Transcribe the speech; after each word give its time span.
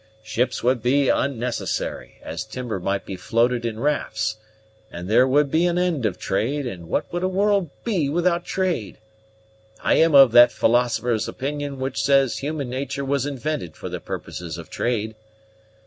Ships 0.23 0.63
would 0.63 0.81
be 0.81 1.09
unnecessary, 1.09 2.17
as 2.23 2.43
timber 2.43 2.79
might 2.79 3.05
be 3.05 3.15
floated 3.15 3.67
in 3.67 3.79
rafts, 3.79 4.37
and 4.91 5.07
there 5.07 5.27
would 5.27 5.51
be 5.51 5.67
an 5.67 5.77
end 5.77 6.07
of 6.07 6.17
trade, 6.17 6.65
and 6.65 6.87
what 6.89 7.13
would 7.13 7.21
a 7.21 7.27
world 7.27 7.69
be 7.83 8.09
without 8.09 8.43
trade? 8.43 8.97
I 9.79 9.93
am 9.97 10.15
of 10.15 10.31
that 10.31 10.51
philosopher's 10.51 11.27
opinion 11.27 11.77
who 11.77 11.91
says 11.93 12.39
human 12.39 12.67
nature 12.67 13.05
was 13.05 13.27
invented 13.27 13.75
for 13.75 13.89
the 13.89 13.99
purposes 13.99 14.57
of 14.57 14.71
trade. 14.71 15.13